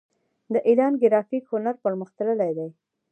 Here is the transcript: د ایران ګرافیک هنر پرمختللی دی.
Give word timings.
د 0.53 0.55
ایران 0.67 0.93
ګرافیک 1.01 1.43
هنر 1.51 1.75
پرمختللی 1.83 2.51
دی. 2.57 2.69